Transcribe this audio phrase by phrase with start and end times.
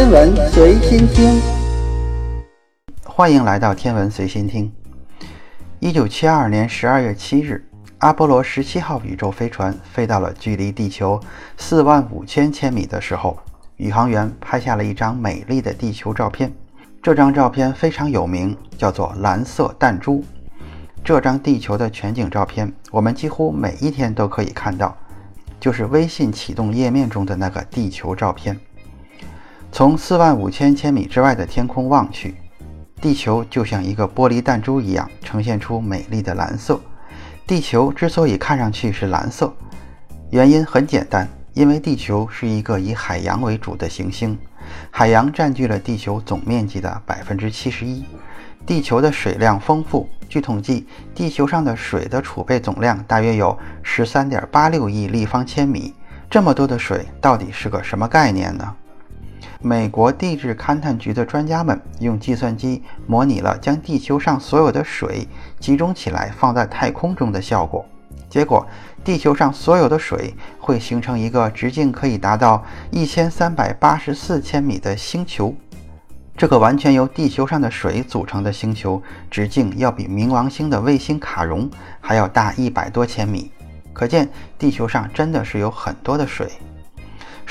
[0.00, 1.38] 天文随心听，
[3.04, 4.72] 欢迎来到天文随心听。
[5.78, 7.62] 一九七二年十二月七日，
[7.98, 11.20] 阿波罗十七号宇宙飞船飞到了距离地球
[11.58, 13.38] 四万五千千米的时候，
[13.76, 16.50] 宇航员拍下了一张美丽的地球照片。
[17.02, 20.24] 这张照片非常有名，叫做“蓝色弹珠”。
[21.04, 24.96] 这张地球的全景照片，我们几乎每一天都可以看到，
[25.60, 28.58] 就是微信启动页面中的那个地球照片。
[29.80, 32.34] 从四万五千千米之外的天空望去，
[33.00, 36.78] 地球就像一个玻璃弹珠一样，呈现出美丽的蓝色。
[37.46, 39.50] 地球之所以看上去是蓝色，
[40.28, 44.38] 原因很简单，因为地球是一个以海洋为主的行星，
[44.90, 48.04] 海洋占据了地球总面积的百分之七十一。
[48.66, 55.94] 地球的水量丰富，据统计，地球上的水的储备总量大约有十三点八六亿立方千米。
[56.28, 58.76] 这么多的水到底是个什么概念呢？
[59.62, 67.84] 美国地质勘探局的专家们用计算机模拟了将地球上所有的水集中起来放在太空中的效果，
[68.30, 68.66] 结果，
[69.04, 75.54] 地球上所有的水会形成一个直径可以达到一千三百八十四千米的星球。
[76.34, 83.50] 这个完全由地球上的水组成的星球，直径要比冥王星的卫星卡戎还要大一百多千米，
[83.92, 84.26] 可见
[84.58, 86.50] 地球上真的是有很多的水。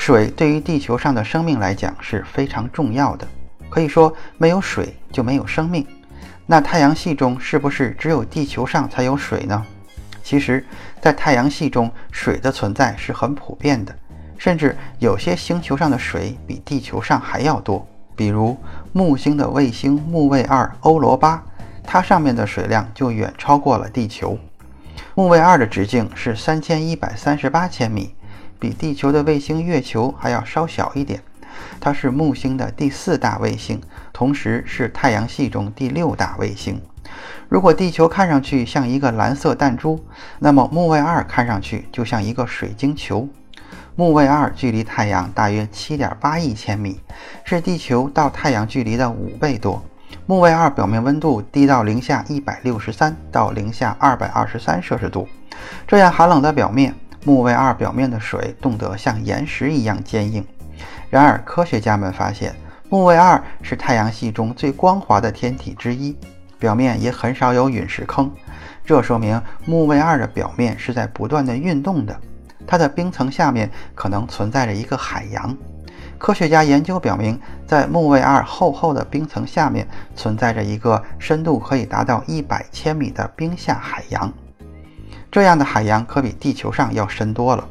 [0.00, 3.28] 水对于地球上的生命来讲是非常重要的，
[3.68, 5.86] 可以说没有水就没有生命。
[6.46, 9.62] 那太阳系中是不是只有地球上才有水呢？
[10.22, 10.64] 其实，
[11.02, 13.94] 在太阳系中，水的存在是很普遍的，
[14.38, 17.86] 甚至有些星球上的水比地球上还要多。
[18.16, 18.56] 比如
[18.94, 21.44] 木星的卫星木卫二欧罗巴，
[21.84, 24.38] 它上面的水量就远超过了地球。
[25.14, 28.14] 木卫二的直径是三千一百三十八千米，
[28.60, 31.22] 比地球的卫星月球还要稍小一点。
[31.80, 33.80] 它是木星的第四大卫星，
[34.12, 36.80] 同时是太阳系中第六大卫星。
[37.48, 40.04] 如果地球看上去像一个蓝色弹珠，
[40.38, 43.28] 那么木卫二看上去就像一个水晶球。
[43.96, 47.00] 木卫二距离太阳大约七点八亿千米，
[47.44, 49.82] 是地球到太阳距离的五倍多。
[50.26, 55.28] 木卫二表面温度低到零下一百六十三到零下二百二十三摄氏度，
[55.86, 56.94] 这样寒冷的表面，
[57.24, 60.44] 木卫二表面的水冻得像岩石一样坚硬。
[61.10, 62.54] 然而，科学家们发现，
[62.88, 66.16] 木卫二是太阳系中最光滑的天体之一，
[66.58, 68.30] 表面也很少有陨石坑，
[68.84, 72.18] 这说明木卫二的表面是在不断的运动的。
[72.66, 75.56] 它的冰层下面可能存在着一个海洋。
[76.16, 84.32] 科学家研究表明，在木卫二厚厚的冰层下面存在着一个深度可以达到一百千米的冰下海洋。
[85.30, 87.66] 这样的海洋可比地球上要深多了。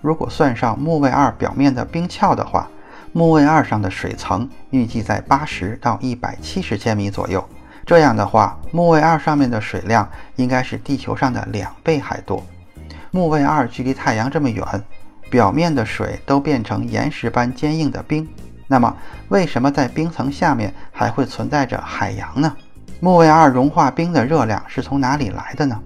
[0.00, 2.68] 如果算上木卫二表面的冰壳的话，
[3.12, 7.42] 木卫二上的水层预计在八十到一百七十千米左右。
[7.84, 12.44] 这样的话，木卫二上面的水量应该是地球上的两倍还多。
[13.10, 14.64] 木卫二距离太阳这么远，
[15.30, 18.28] 表面的水都变成岩石般坚硬的冰。
[18.66, 18.94] 那么，
[19.28, 22.54] 为什么在冰层下面还会存在着海洋呢？
[23.00, 25.80] 木卫二融化冰的热量是从哪里来的呢？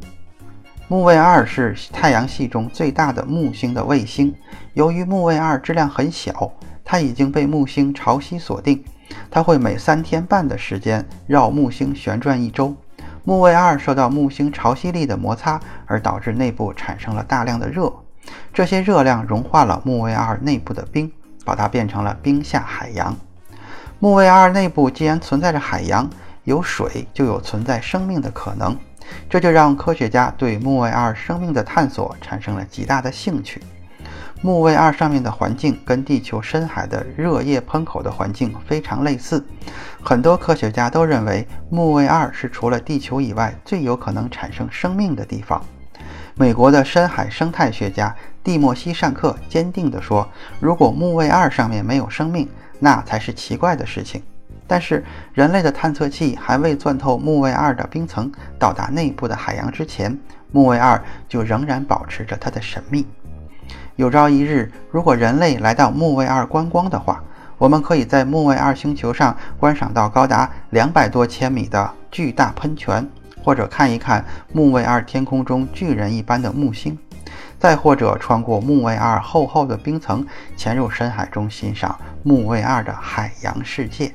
[0.90, 4.34] 木卫二是太阳系中最大的木星的卫星。
[4.74, 6.50] 由于木卫二质量很小，
[6.84, 8.82] 它已经被木星潮汐锁定，
[9.30, 12.74] 它会每三天半的时间绕木星旋转一周。
[13.22, 17.92] 木卫二受到木星潮汐力的摩擦，而导致内部产生了大量的热，
[18.52, 21.12] 这些热量融化了木卫二内部的冰，
[21.44, 23.16] 把它变成了冰下海洋。
[24.00, 26.10] 木卫二内部既然存在着海洋，
[26.42, 28.76] 有水就有存在生命的可能，
[29.28, 33.62] 这就让科学家对木卫二生命的探索产生了极大的兴趣。
[34.42, 39.44] 木卫二上面的环境跟地球深海的热液喷口的环境非常类似，
[40.02, 45.62] 很多科学家都认为木卫二是除了地球以外最有可能产生生命的地方。
[46.34, 50.26] 美国的深海生态学家蒂莫西·善克坚定地说
[50.58, 52.48] ：“如果木卫二上面没有生命，
[52.78, 54.22] 那才是奇怪的事情。”
[54.72, 60.16] 但是，人类的探测器还未钻透木卫二的冰层，到达内部的海洋之前，
[60.52, 63.04] 木卫二就仍然保持着它的神秘。
[63.96, 67.20] 有朝一日，如果人类来到木卫二观光的话，
[67.58, 73.04] 我们可以在木卫二星球上观赏到高达两百多千米的巨大喷泉，
[73.42, 76.96] 或者看一看木卫二天空中巨人一般的木星，
[77.58, 80.24] 再或者穿过木卫二厚厚的冰层，
[80.56, 84.14] 潜入深海中欣赏木卫二的海洋世界。